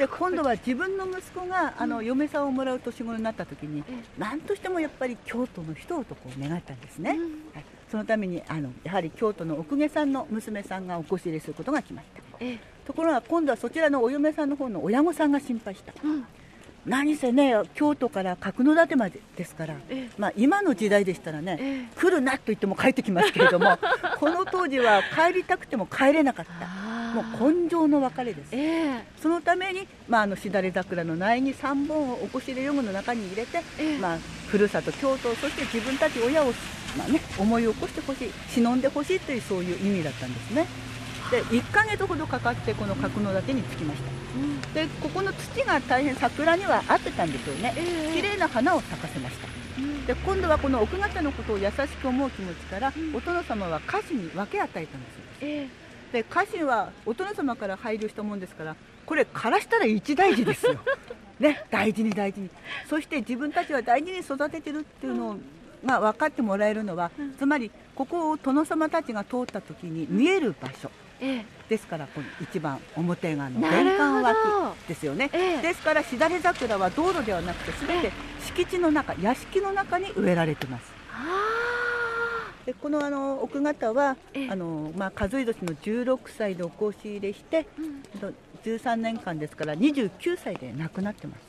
[0.00, 7.18] で今度は自分の息子があの嫁さんをもらう年頃になった時にえ何としてもやっぱり京都の人をとこう願ったんですね、うん。
[7.18, 12.22] はい、そのためにあのやはり京都の奥下さんの娘さんがお越し入れすることが決まった。
[12.40, 15.92] えところが今度はそちらのお嫁さんの方の親御さんが心配した。
[16.02, 16.24] うん。
[16.86, 23.78] 何せね京都から角館までですから、えまあ、今の時代でしたらね、え来るなと言っても帰ってきますけれども
[24.18, 26.52] この当時は帰りたくても帰れなかった。
[26.52, 26.79] あ
[27.14, 28.48] もーう根性の別れです。
[28.52, 29.04] ええ。
[29.20, 33.98] そのために、まあ、あのしだれ桜の苗に3本をおこし入れヨグの中に入れて、ええ。
[33.98, 34.18] まあ、
[34.48, 36.46] ふるさと京都そして自分たち親を、
[36.96, 40.66] まあね、思い起こしてほしい忍んでほしいというそういう意味だったんですね。
[41.30, 44.10] で1ヶ月ほどかかってこの角館に着きました。
[44.36, 44.60] うん。
[44.74, 47.74] でここの土が大変桜には合ってたんでしょうね。
[47.76, 48.14] ええ。
[48.14, 49.48] 綺麗な花を咲かせました。
[49.78, 50.06] うん。
[50.06, 55.68] で今度はこの奥方のことを優しく思う気持ちから、お殿様は家臣に分け与えたんですえ
[56.12, 60.78] で家臣はお殿様から配慮したもんですからこれ枯らしたら一大事ですよ、
[61.40, 62.50] ね、大事に大事に。
[62.88, 65.36] そして自分たちは大事に育ててるっていうの
[65.84, 71.44] が分かってもらえるのは、つまりここを殿様たちが通った時に見える場所ええ。
[71.68, 74.36] ですからこの一番表側の玄関脇
[74.88, 75.62] ですよね、ええ。
[75.62, 78.12] ですからしだれ桜は道路ではなくて全て
[78.46, 80.92] 敷地の中屋敷の中に植えられてます。
[81.12, 81.59] あ
[82.70, 84.48] でこのあの奥方はええ。
[84.48, 88.34] あの、まあ、数え年の16歳でお越し入れして、ーうん。
[88.62, 91.40] 13年間ですから29歳で亡くなってます。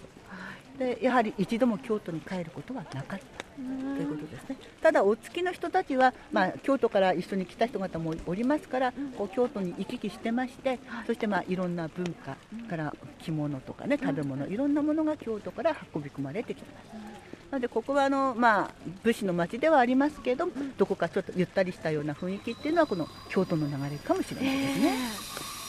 [0.80, 4.58] でやはり一度も京都に帰ることはなかったということですね。
[4.82, 12.36] ただお付きの人たちは、まあ、京都から一緒に来た人方もおりますから、こう京都に行き来してまして、そしてまあいろんな文化
[12.68, 18.72] から着物とかね食べ物、いろんなものが京都から運び込まれてきてますなのでここはあの、まあ、
[19.04, 24.94] 武士の町ではありますけど、どこかちょっとゆったりしたような雰囲気っていうのはこの京都の流れかもしれないですね。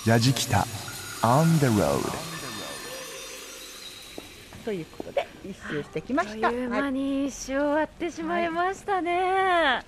[0.06, 0.64] やじきた
[1.22, 2.00] On the road
[4.64, 6.52] ということで一周してきまあっとした。
[6.52, 9.82] いう間はいに一周終わってしまいましたね、い、や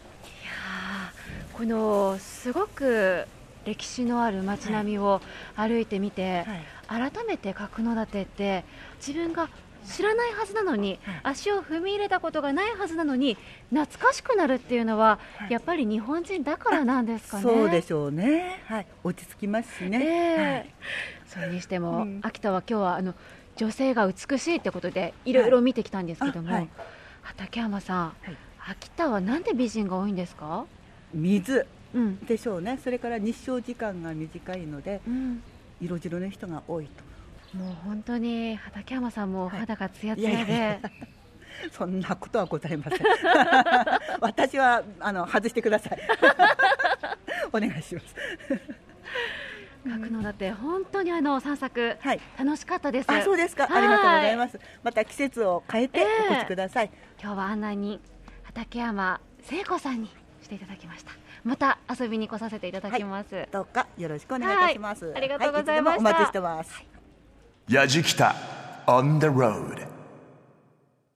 [1.53, 3.25] ーこのすごく
[3.65, 5.21] 歴史のある街並みを
[5.57, 6.45] 歩いてみて、
[6.87, 8.65] 改めて角館って
[8.99, 9.49] 自分が
[9.85, 13.37] 知らないはずなのに、足を踏み入れたことがないはずなのに
[13.71, 15.19] 懐かしくなるっていうのは、
[15.51, 17.43] やっぱり日本人だからなんですかね。
[17.43, 18.63] そうでしょうね。
[18.67, 20.01] はい、落ち着きますしね。
[20.03, 20.71] ええはい
[21.27, 23.13] それにしても、うん秋田は今日はあの
[23.57, 26.69] 女性が美しいってことでいろいろ見てきたんですけども、あはい
[27.23, 30.65] 畠山さん、はい秋田はなんで美人が多いんですか？
[31.13, 32.79] 水うん、でしょうね。
[32.83, 35.43] それから日照時間が短いのでうん、
[35.81, 37.03] 色白の人が多いと。
[37.55, 40.91] もう本当に畠山さんもお肌がツヤツいやヤで、いやいや
[41.73, 42.99] そんなことはございません。
[44.21, 45.99] 私はあの外してください。
[47.53, 48.15] お願いします。
[49.85, 52.21] 角館本当にあの散策、はい。
[52.39, 53.11] 楽しかったです。
[53.11, 53.67] あ、そうですか。
[53.67, 54.61] はいありがとうございます。
[54.83, 56.91] また季節を変えてええお越しください。
[57.23, 58.01] 今日は案内人
[58.45, 60.11] 畠山聖子さんに
[60.43, 61.13] していただきました。
[61.45, 63.47] また遊びに来させていただきます。
[63.53, 65.05] どうかよろしくお願いいたします。
[65.05, 66.94] はいありがとうございましたはつでもお待ちしてます。
[67.67, 68.37] やじきた
[68.87, 69.89] On the road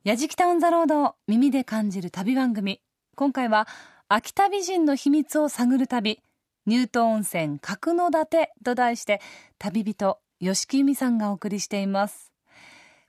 [0.03, 2.81] やじきたオンザロードを耳で感じる旅番組。
[3.17, 3.69] 今回は
[4.09, 6.23] 秋田美人の秘密を探る旅。
[6.67, 9.21] 乳頭温泉角館と題して
[9.59, 12.33] 旅人吉木由美さんがお送りしています。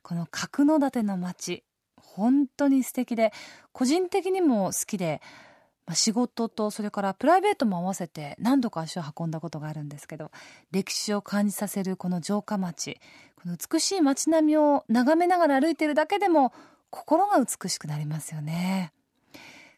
[0.02, 1.64] この角館の街
[1.96, 3.32] 本当に素敵で
[3.72, 5.22] 個人的にも好きで
[5.90, 10.30] ま仕事とそれからプライベートも合わせて何度か足を運んだことがあるんですけど
[10.70, 13.00] 歴史を感じさせるこの城下町
[13.42, 16.54] この美しい街並みを眺めながら歩いてるだけでも
[16.92, 18.94] 心が美しくなりますよね。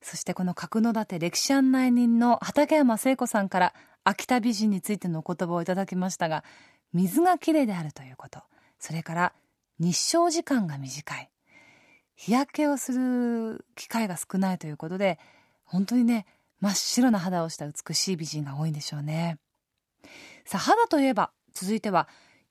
[0.02, 6.44] そしてこの角館歴史案内人の畠山聖子さんから秋田美人についてのお言葉をいただきましたが
[6.92, 8.40] 水がきれいであるということ
[8.80, 9.34] それから
[9.80, 11.30] 日照時間が短い。
[12.16, 15.18] 日焼けをする機会が少ないということで
[15.72, 16.26] 本当にね
[16.60, 19.38] 真っ白な肌をした美しい美人が多いんでしょうね。
[20.46, 22.08] さあ肌といえば続いては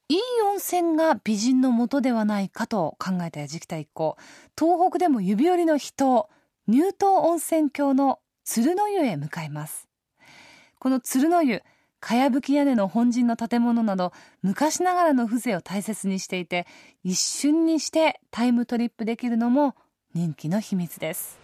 [0.09, 4.17] いい温泉が美人のもとではないかと考えた矢敷田一行。
[4.59, 6.29] 東北でも指折りの人
[6.69, 9.87] 乳頭温泉郷の鶴の湯へ向かいます。
[10.79, 11.63] この鶴の湯
[12.01, 16.67] かやぶき屋根の本陣の建物など昔ながらの風情を大切にしていて
[17.05, 19.77] 一瞬にしてタイムトリップできるのも
[20.15, 21.40] 人気の秘密です。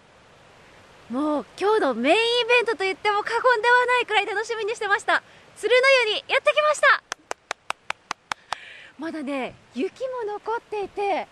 [1.10, 5.22] もう今日のメインイベントと言っても過言ではないくらい楽しみにしてました。
[5.56, 7.02] 鶴の湯にやってきました。
[8.98, 11.28] まだね雪も残っていて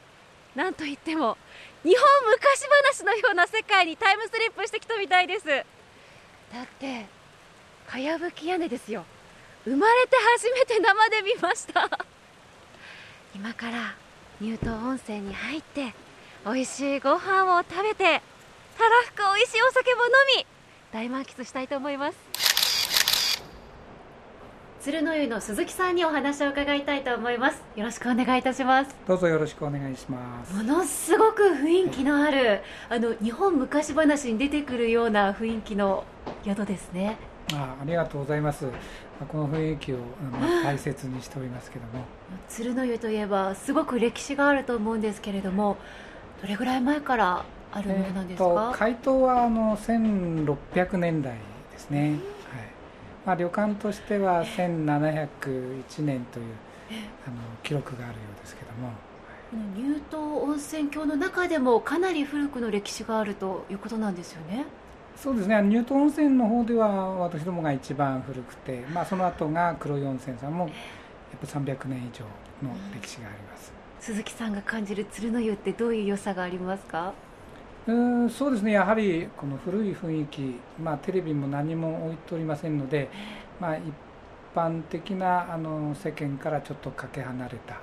[0.54, 1.36] なんといっても
[1.82, 2.60] 日本昔
[3.00, 5.46] 話のような世界にタイムスリップしてきたみたいです。
[5.46, 5.64] だっ
[6.78, 7.06] て
[7.88, 9.04] かやぶき屋根ですよ。
[9.64, 11.90] 生まれて初めて生で見ました。
[13.34, 13.94] 今から
[14.40, 15.92] 乳頭温泉に入って
[16.44, 18.22] 美味しいご飯を食べて
[18.74, 20.46] たらふく美味しいお酒も飲み
[20.92, 22.18] 大満喫したいと思います。
[24.80, 27.62] 鶴の湯の鈴木さんにお話を伺いたいと思います。
[27.74, 28.94] よろしくお願いいたします。
[29.08, 30.54] どうぞよろしくお願いします。
[30.54, 32.60] ものすごく雰囲気のある
[32.90, 36.04] あの日本昔話に出てくるような雰囲気の
[36.44, 37.16] 宿ですね。
[37.54, 38.66] あありがとうございます。
[39.32, 39.96] この雰囲気を、
[40.30, 42.04] まあ、大切にしておりますけども。
[42.48, 45.78] 鶴の湯といえばすごく歴史があると思うんですけれども
[46.42, 51.34] どれぐらい前からあるものなんですか、えー、回答はあの1600年代
[51.72, 52.20] ですね、はい。
[53.26, 56.46] まあ、旅館としては1701年という
[57.26, 58.90] あの記録があるようですけども。
[59.76, 64.64] 乳頭温泉郷の中でもかなり古くの歴史があるということなんですよね。
[65.16, 65.62] そうですね。
[65.62, 70.72] 乳頭温泉の方では私どもが一番古くて、まあ、その後が黒い温泉さんもやっ
[71.40, 72.24] ぱ300年以上
[72.66, 77.12] の歴史があります、うん、鈴木さんが感じる鶴の湯ってどういう良さがありますか？
[77.86, 78.72] うんそうですね。
[78.72, 83.10] やはりこの古い雰囲気、まあ、テレビも何も置いておりませんので、
[83.60, 83.82] まあ、一
[84.54, 87.80] 般的なあの世間からちょっとかけ離れた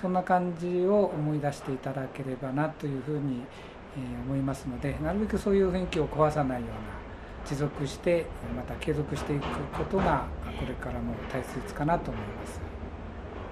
[0.00, 3.44] そんな感じを思い出していただければなというふうに
[4.26, 6.74] 思いますのでなるべくそういう雰囲気を壊さないような
[7.44, 9.42] 持続してまた継続していく
[9.76, 10.26] ことが
[10.58, 12.60] これからも大切かなと思います。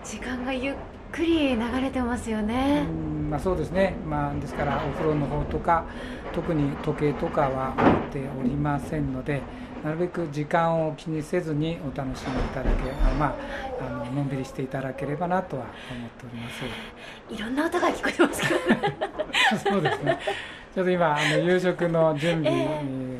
[0.05, 0.75] 時間がゆっ
[1.12, 2.85] くり流れてますよね。
[3.31, 5.85] まあ、そうですね、まあ、ですからお風呂の方とか
[6.33, 9.42] 特に時計とかは置いておりませんので
[9.83, 13.35] なるべく時間を気にせずにお楽しみいただけまあ、
[13.81, 16.64] あののんびりしていただければなとは思っております。
[17.35, 18.61] いろんな音が聞こえてますけど
[19.73, 20.19] そうですね。
[20.75, 23.19] ちょっと今あの夕食の準備に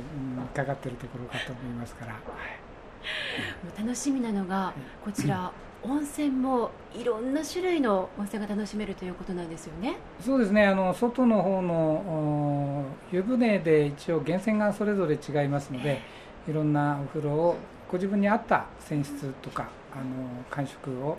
[0.55, 4.73] かかっているところかと思いますから、はい、楽しみなのが
[5.05, 9.97] こちら、温泉もいろんな種類の温泉が楽しめるということなんですよね。
[10.21, 10.67] そうですね。
[10.67, 16.01] あの外の方の湯船で一応源泉がそれぞれ違いますので、
[16.49, 17.57] いろんなお風呂を
[17.91, 20.05] ご自分に合った泉質とかあの
[20.51, 21.19] 感触を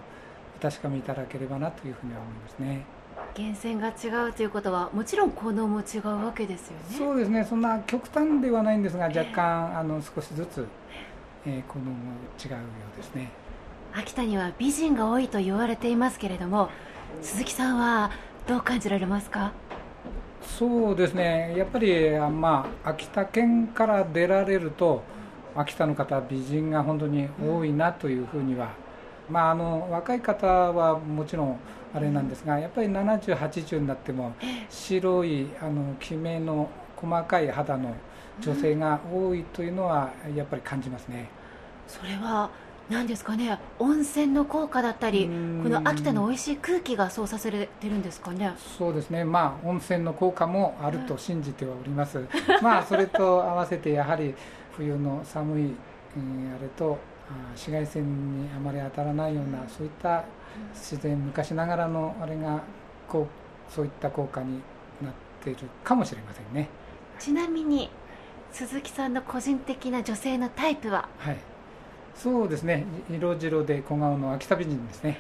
[0.58, 2.86] お確かめいただければなというふうには思いますね。
[3.38, 6.98] 源泉が違うということはもちろん効能も違うわけですよね。
[6.98, 7.46] そうですね。
[7.46, 10.68] そんな極端ではないんですが、若干あの少しずつ、
[11.46, 11.92] えー、効能も
[12.44, 12.58] 違うよ
[12.94, 13.30] うですね。
[14.00, 16.70] 秋田には美人が多いと言われていますけれども
[17.24, 18.12] 鈴木さんは
[18.48, 19.52] どう感じられますか？
[20.44, 21.56] そうですね。
[21.58, 25.02] やっぱり、まあ、秋田県から出られると
[25.56, 28.70] 秋田の方美人が本当に多いなというふうには、
[29.32, 31.60] まあ、あの若い方はもちろん
[31.96, 34.34] あれなんですがやっぱり70、80になっても
[34.70, 37.96] 白いあのきめの細かい肌の
[38.42, 41.30] 女性が多いというのはやっぱり感じますね。
[41.88, 42.52] それは
[42.90, 45.32] なんですかね温泉の効果だったりこ
[45.68, 48.54] の秋田の美味しい空気がそうさせてるんですかね。
[48.78, 49.26] そうですね。
[49.26, 52.26] まあ温泉の効果もあると信じてはおります、
[52.64, 54.34] まあそれと合わせてやはり
[54.78, 56.98] 冬の寒い、うん、あれと
[57.52, 60.24] 紫外線にあまり当たらないようなそういった
[60.74, 62.62] 自然昔ながらのあれが
[63.10, 63.28] こ
[63.70, 64.62] うそういった効果に
[65.02, 66.70] なっているかもしれませんね。
[67.20, 67.90] ちなみに
[68.54, 71.38] 鈴木さんの個人的な女性のタイプは、はい
[72.18, 72.86] そうですね。
[73.10, 75.20] 色白で小顔の秋田美人ですね。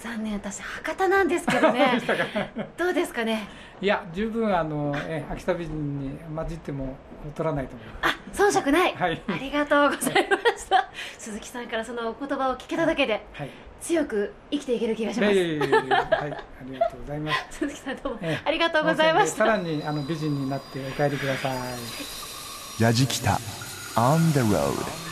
[0.00, 2.00] 残念私博多なんですけどね。
[2.76, 3.48] どうですかね。
[3.80, 8.16] いや十分あのえ秋田美人に混じっても劣らないと思います。
[8.16, 10.90] あ遜色ない、はい、ありがとうございました。
[11.18, 15.64] 鈴木さんからそのお言葉を聞けただけで、はい、強く生きていける気がします、はい、あ
[16.64, 17.46] りがとうございます。
[17.60, 19.36] 鈴木さんどうもありがとうございました。
[19.38, 22.82] さらにあの美人になってお帰りください。
[22.82, 23.38] やじきた
[23.96, 25.03] On the road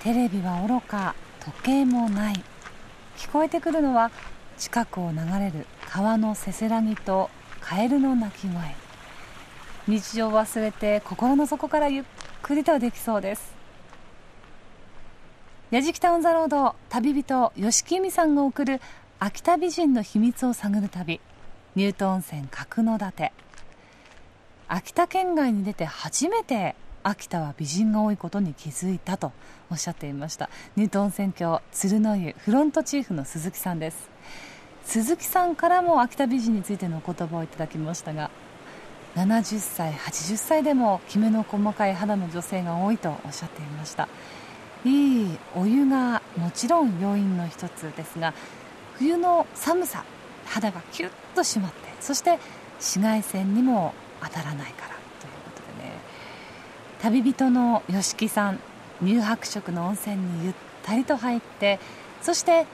[0.00, 2.42] テレビはおろか時計もない
[3.18, 4.10] 聞こえてくるのは
[4.56, 7.28] 近くを流れる川のせせらぎと
[7.60, 8.74] カエルの鳴き声
[9.86, 12.04] 日常を忘れて心の底からゆっ
[12.42, 13.54] くりとできそうです
[15.70, 18.80] やじきたオンザロード旅人吉木美さんが送る
[19.18, 21.20] 秋田美人の秘密を探る旅
[21.76, 23.32] 乳頭温泉角館
[24.66, 29.32] 秋田県外に出て初めて秋田は美人が多いことに気づいたと
[29.70, 30.50] おっしゃっていました。
[30.76, 34.10] 乳頭温泉郷鶴の湯フロントチーフの鈴木さんです。
[34.84, 38.30] 鈴木さんからも秋田美人についてのお言葉をいただきましたが
[39.14, 44.08] 70歳80歳でもきめの細かい肌の女性が多いとおっしゃっていました。
[44.84, 48.34] いいお湯がもちろん要因の一つですが
[48.98, 50.04] 冬の寒さ
[50.46, 52.38] 肌がキュッと締まってそして
[52.78, 54.99] 紫外線にも当たらないから。
[57.02, 58.60] 旅人の吉木さん
[59.02, 61.80] 乳白色の温泉にゆったりと入って
[62.20, 62.66] そして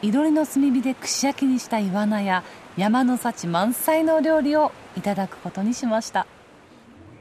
[0.00, 2.42] いろりの炭火で串焼きにしたイワナや
[2.78, 6.26] 山の幸満載の料理をいただくことにしました。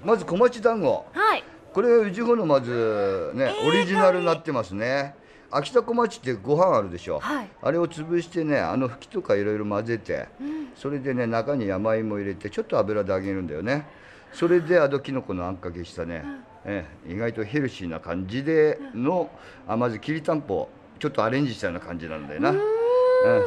[0.03, 1.05] まず小町団子。
[1.13, 1.43] はい。
[1.73, 5.15] これ宇治方のまずね、オリジナルになってますね。
[5.51, 7.49] 秋田小町ってご飯あるでしょ、はい。
[7.61, 10.27] あれを潰してねあの吹きとかいろいろ混ぜて、
[10.75, 13.85] それでね中に山芋入れてちょっと油で揚げるんだよね。
[14.33, 16.25] それであときのこのあんかけしたね、
[16.65, 19.29] ええ意外とヘルシーな感じでの、
[19.67, 22.51] あまずきりたんぽちょっとアレンジしたような感じなんだよな。
[22.51, 22.59] うん。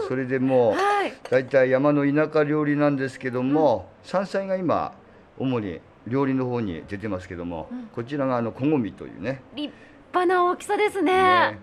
[0.09, 1.13] それでもう、はい。
[1.31, 4.93] 大体山の田舎料理なんですけども、山菜が今
[5.39, 9.43] 主に料理の方に出てますけども、こちらがあの小ごみというね。
[9.55, 9.73] 立
[10.13, 11.13] 派な大きさですね。
[11.13, 11.59] ね。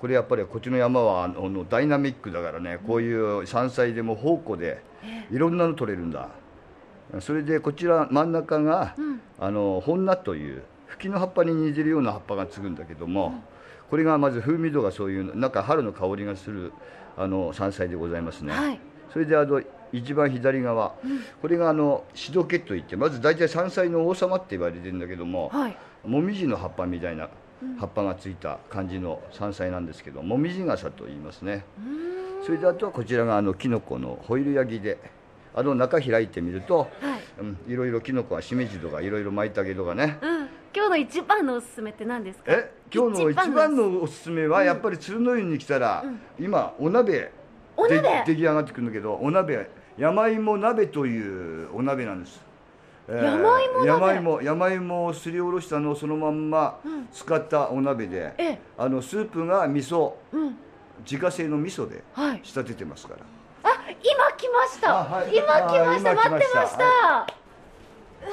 [0.00, 4.80] これやっぱりこっちの山はあのダイナミックだからねこういう山菜でも宝庫で
[5.30, 6.28] いろんなの取れるんだ。
[7.20, 8.94] それでこちら真ん中が、
[9.38, 10.62] あの本菜という
[10.98, 13.42] 吹きの葉っぱに似てるような葉っぱがつくんだけども、
[13.88, 16.72] これがまず風味度がそういうなんか春の香りがする
[17.16, 18.80] あの山菜でございますね、はい。
[19.12, 20.94] それであの一番左側、
[21.40, 25.76] これがあのシドケといってまず大体山菜の王様って言われてるんだけども、はい。
[26.04, 27.28] もみじの葉っぱみたいな
[27.78, 31.64] 葉っぱがついた感じの山菜なんですけどもみじ傘と言いますね。
[32.44, 34.98] それであとはこちらがあのキノコのホイル焼きで
[35.54, 36.88] あの中開いてみると、はい。
[37.40, 40.18] うん、いろいろキノコはしめじとかいろいろ舞茸とかね。
[40.20, 40.48] うん。
[40.74, 42.52] 今日の一番のおすすめって何ですか？
[42.52, 42.70] え？
[42.92, 46.04] 今日の一番のおすすめはやっぱり鶴の湯に来たら、
[46.38, 47.32] 今お鍋
[47.76, 48.00] お鍋？
[48.00, 52.40] で出来上がってくるんだけどお鍋山芋鍋というお鍋なんです、
[53.08, 53.86] えー山芋鍋？
[53.86, 56.78] 山芋山芋をすりおろしたのをそのまんま
[57.12, 58.58] 使ったお鍋で、ええ。
[58.76, 60.12] あのスープが味噌。
[60.32, 60.56] うん。
[61.08, 62.40] 自家製の味噌ではい。
[62.42, 63.24] 仕立ててますから、あ
[63.88, 65.36] 今来ました、あはい。
[65.36, 66.14] 今来ました。
[66.14, 67.26] 待ってました、は
[68.20, 68.30] うわ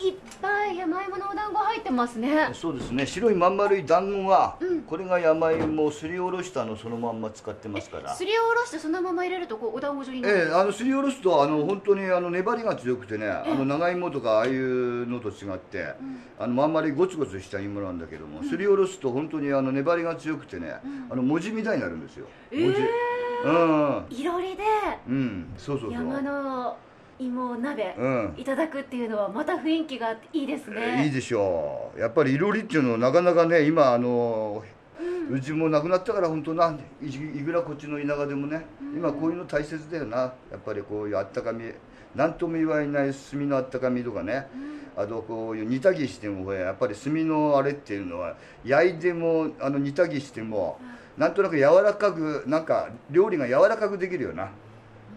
[0.00, 0.06] ー。
[0.08, 2.50] いっぱい山芋のお団子入ってますね。
[2.54, 3.06] そうですね。
[3.06, 4.82] 白いまん丸い団子が、うん。
[4.82, 8.12] これが山芋をすりおろしたのをそのまんま使ってますから。
[8.12, 15.94] すりおろしてそのまま入れるとこうお団子状にええ、あのすりおろすとあの本当にあの粘りが強くてね、あの長芋とかああいうのと違って、
[16.36, 22.26] あのあんまりゴツゴツした芋なんだけども、すりおろすと本当にあの粘りが強くてね、あの文字みたいになるんですよ。
[22.50, 22.80] 文字。
[22.80, 22.88] うん、
[24.10, 24.62] いろりで
[25.08, 25.92] うん、そうそう。
[25.92, 26.76] 山の
[27.18, 28.34] 芋鍋、うん。
[28.36, 32.00] いただくっていうのはまた雰囲気がいいですね、いいでしょう。
[32.00, 34.62] やっぱりいろりっていうのはなかなかね、今あの。
[35.30, 36.76] うちもなくなったから本当な。
[37.00, 40.18] いいくらこっちの田舎でもね、今こういうの大切だよな。
[40.18, 41.72] やっぱりこういうあったかみ。
[42.14, 44.46] 何とも言われない炭のあったかみとかね、
[44.96, 50.78] あとこういう煮たぎしてもやっぱり炭のあれっていうのは焼いてもあの煮たぎしても
[51.16, 54.50] なんとなく柔らかくなんか料理が柔らかくできるよな。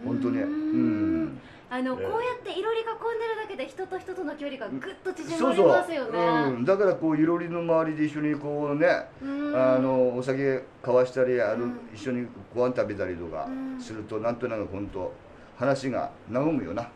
[0.04, 0.42] 本当に。
[0.42, 1.40] うん。
[1.70, 2.06] あの、ええ。
[2.06, 5.68] こうやっていろりが混んでるだけで人と人との距離がぐっと縮まりそうそう。
[5.68, 8.88] ますよねうん、だからこういろりの周りで一緒にこうね
[9.22, 9.56] うん。
[9.56, 11.80] あのお酒交わしたりあの、うん。
[11.94, 13.82] 一緒にご飯食べたりとかうん。
[13.82, 15.12] すると、なんとなく本当
[15.58, 16.88] 話が和むよな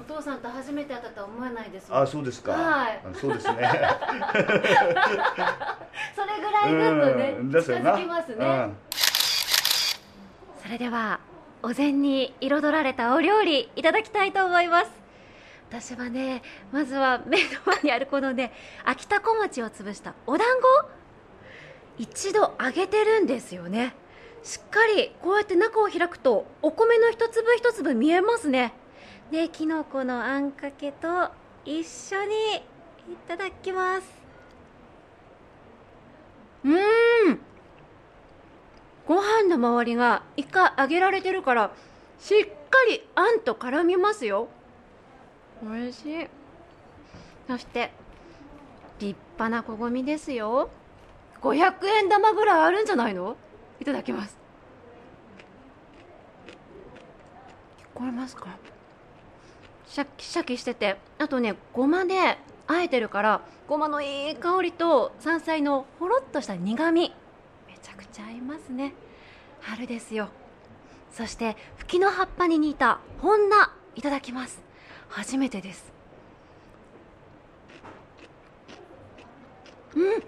[0.00, 3.00] お父さんと初めて会ったとは思えないですあそうですか、はい。
[3.04, 3.54] あそうですね。
[6.14, 8.70] それぐらいだとね、近づきますね、
[10.62, 11.20] それでは
[11.62, 14.90] お膳に彩られたお料理いただきたいと思います。
[15.68, 18.52] 私はねまずは目の前にあるこのね
[18.84, 20.88] 秋田小町を潰したお団子
[21.98, 23.94] 一度揚げてるんですよね。
[24.42, 28.72] しっかりこうやって中を開くとお米の一粒一粒見えますね
[29.30, 31.30] できのこのあんかけと
[31.64, 32.56] 一緒に
[33.12, 34.08] いただきます。
[36.64, 37.40] うん。
[39.06, 41.70] ご飯の周りがイカ揚げられてるから
[42.18, 42.50] しっか
[42.88, 44.48] りあんと絡みますよ。
[45.62, 46.28] 美味しい。
[47.48, 47.92] そして
[48.98, 50.70] 立派なこごみですよ。
[51.40, 53.36] 500円玉ぐらいあるんじゃないの？
[53.80, 54.36] いただきます。
[57.94, 58.48] 聞こえますか？
[59.86, 67.14] シャキシャキしててあとねごまであえてるからごまのいい香りと山菜のほろっとした苦み
[67.68, 68.94] めちゃくちゃ合いますね。
[69.60, 70.28] 春ですよ。
[71.10, 74.60] そしてフキの葉っぱに似た本菜いただきます。
[75.08, 75.92] 初めてです。
[79.94, 80.22] うん。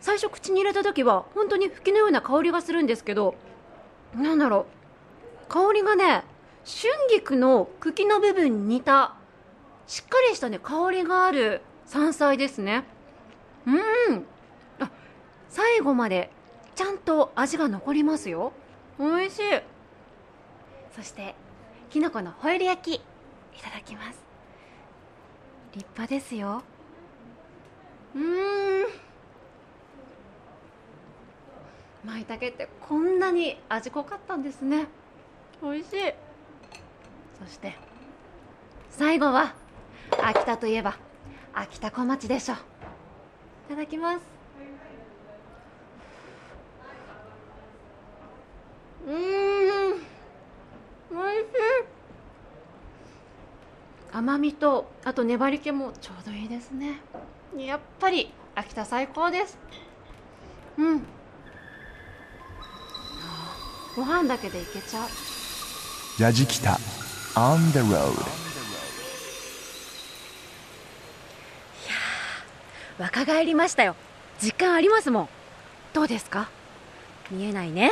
[0.00, 3.34] 最初口に入れた時は本当にフキのような香りがするんですけど
[4.14, 4.66] なんだろ
[5.48, 5.52] う。
[5.52, 6.24] 香りがね
[6.66, 9.14] 春菊の茎の部分に似た
[9.86, 12.82] しっかりしたね香りがある山菜ですね。
[13.66, 14.26] うん。
[14.80, 14.90] あ
[15.48, 16.30] 最後まで
[16.74, 18.52] ちゃんと味が残りますよ。
[18.98, 19.42] 美味しい。
[20.96, 21.36] そして
[21.88, 23.00] きのこのホイル焼きい
[23.62, 24.18] ただきます。
[25.72, 26.64] 立派ですよ。
[28.16, 28.86] うーん。
[32.04, 34.86] 舞茸ってこんなに味濃かったんですね。
[35.62, 36.25] 美味しい。
[37.38, 37.76] そして
[38.90, 39.54] 最後は
[40.22, 40.96] 秋田といえば
[41.52, 42.56] 秋田小町でしょう。
[42.56, 42.60] い
[43.70, 44.20] ただきます。
[49.06, 49.14] うん
[51.10, 51.86] 美味しい。
[54.12, 57.00] 甘みとあと粘り気もちょうどいいですね。
[57.56, 59.58] やっぱり秋田最高です。
[60.78, 61.02] うん。
[63.94, 65.08] ご飯だけでいけちゃう。
[66.20, 66.78] ラジキタ
[67.36, 68.14] On the road.
[72.98, 73.94] 若返りましたよ。
[74.40, 75.28] 実感ありますもん。
[75.92, 76.48] どうですか？
[77.30, 77.90] 見えないね、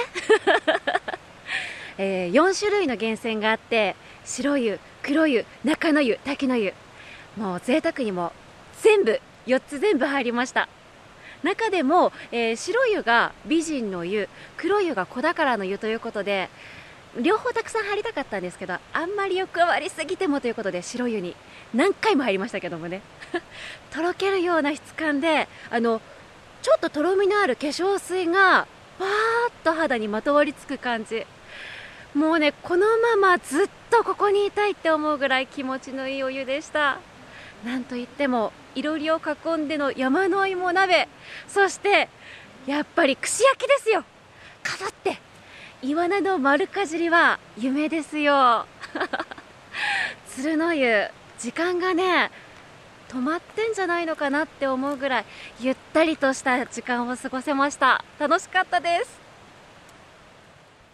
[1.99, 6.72] えー、4種類の源泉があって白湯黒湯中の湯滝の湯。
[7.36, 8.32] もう贅沢にも
[8.80, 10.68] 全部4つ全部入りました。
[11.42, 16.49] 中でも、えー、白湯が美人の湯黒湯が子宝の湯ということで
[17.20, 21.36] 両方たくさん入りたかったんですけどあんまり欲張りすぎてもということで白湯に
[21.72, 23.02] 何回も入りましたけどもね。
[23.92, 26.00] とろけるような質感であの
[26.62, 28.66] ちょっととろみのある化粧水が
[28.98, 29.10] パーッ
[29.64, 31.26] と肌にまとわりつく感じ。
[32.14, 36.98] もうねこのままずっとここにいたいって思うぐらい気持ちのいいお湯でした。
[37.64, 41.08] なんといってもいろりを囲んでの山の芋鍋。
[41.48, 42.08] そして
[42.66, 44.04] やっぱり串焼きですよ。
[45.85, 48.64] イワナの丸かじりは夢ですよ。
[50.35, 51.09] 鶴の湯
[51.39, 52.30] 時間がね
[53.11, 55.24] 止まってんじゃないのかなって思うぐらい
[55.61, 58.03] ゆったりとした時間を過ごせました。
[58.18, 59.20] 楽しかったです。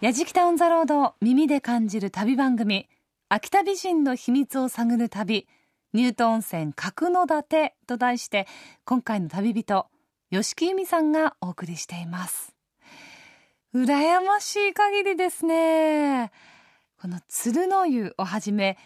[0.01, 2.89] やじきたオンザロード耳で感じる旅番組
[3.29, 5.47] 秋田美人の秘密を探る旅
[5.95, 8.45] 乳頭温泉角館と題して
[8.83, 9.87] 今回の旅人
[10.31, 12.60] 吉木由美さんがお送りしています。
[13.73, 16.31] 羨ましい限りですね。
[16.99, 18.77] この鶴の湯をはじめ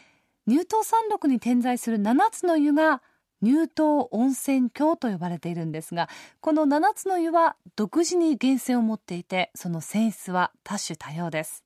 [0.47, 3.01] 乳頭山麓に点在する7つの湯が
[3.43, 6.07] 乳頭温泉郷と呼ばれているんですが
[6.39, 11.63] この7つの湯は独自に源泉を持っていてその泉質は多種多様です。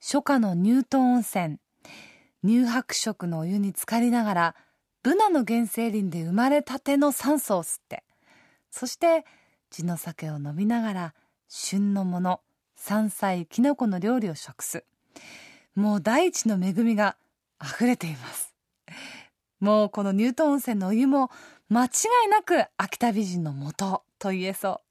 [0.00, 1.58] 初夏の乳頭温泉
[2.42, 4.56] 乳白色のお湯に浸かりながら
[5.02, 8.02] ブナの原生林で生まれたての酸素を吸って
[8.70, 9.24] そして
[9.70, 11.14] 地の酒を飲みながら
[11.48, 12.40] 旬のもの
[12.76, 14.84] 山菜きのこの料理を食す。
[15.74, 17.16] もう大地の恵みが
[17.62, 18.54] 溢れています。
[19.60, 21.30] もうこの乳頭温泉のお湯も
[21.68, 21.88] 間違
[22.26, 24.82] いなく秋田美人の元と言えそ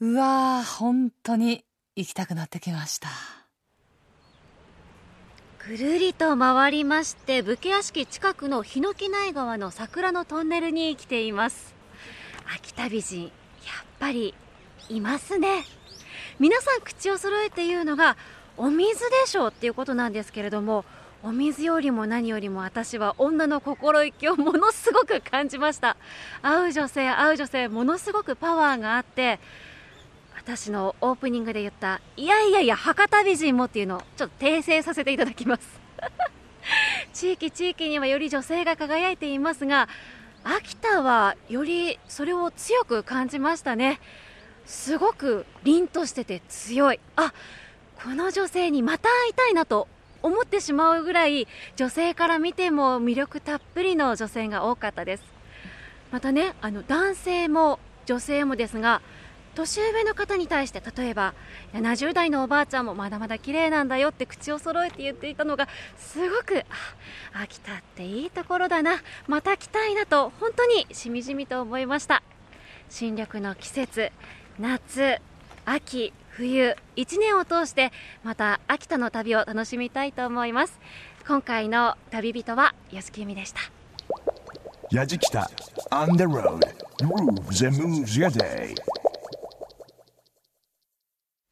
[0.00, 0.06] う。
[0.12, 1.64] うわー本当に
[1.94, 3.08] 行きたくなってきました。
[5.68, 11.72] ぐるりと回りまして武家屋敷近くの檜内川の桜のトンネルに来ています。
[12.56, 13.32] 秋田美人やっ
[14.00, 14.34] ぱり
[14.88, 15.64] いますね。
[16.38, 18.16] 皆さん口を揃えて言うのが
[18.56, 20.84] お水でしょうっていうことなんですけれども
[21.22, 25.96] お水よりも何よりも私は女の心意気をものすごく感じました。
[26.42, 29.38] 会う女性会う女性ものすごくパワーがあって
[30.36, 35.80] 私のオープニングで言ったいやいやいや博多美人もっていうのをちょっと訂正させていただきます。
[37.14, 39.88] 地域地域にはより女性が輝いていますが
[40.42, 44.00] 秋田はよりそれを強く感じましたね。
[44.66, 47.00] すごく凛としてて強い。
[47.16, 47.32] あ
[48.02, 49.86] この女性にまた会いたいなと
[50.22, 51.46] 思ってしまうぐらい
[51.76, 55.24] 女性から見ても魅力たっぷりの女性が多かったです。
[56.10, 59.02] またねあの男性も女性もですが
[59.54, 61.34] 年上の方に対して例えば
[61.74, 66.64] 70代のおばあちゃんもまだまだ綺麗なんだよって口を揃えて言っていたのがすごく
[67.32, 69.00] あ秋田っていいところだな。
[69.26, 72.22] また来たいなと本当にしみじみと思いました。
[72.88, 74.10] 新緑の季節。
[74.58, 75.20] 夏
[75.64, 77.92] 秋冬1年を通して
[78.22, 80.78] また秋田の旅を楽しみたいと思います。
[81.26, 83.60] 今回の旅人は安木由美でした。
[84.90, 85.46] Yajikita
[85.90, 86.60] on the road
[87.00, 88.74] grooves and moves your day.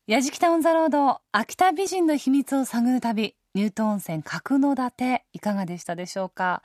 [0.07, 6.63] やじきたオンザロード秋田美人の秘密を探る旅乳頭温泉角館いかがでしたでしょうか？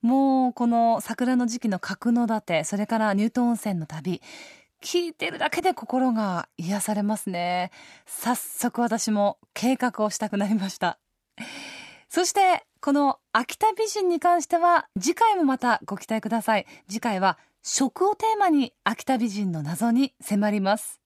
[0.00, 4.20] もうこの桜の時期の角館それから乳頭温泉の旅
[4.82, 7.70] 聞いてるだけで心が癒されますね。
[8.04, 10.98] 早速私も計画をしたくなりました。
[12.08, 16.66] そしてこの秋田美人に関しては次回もまたご期待ください。
[16.88, 21.00] 次回は食をテーマに秋田美人の謎に迫ります。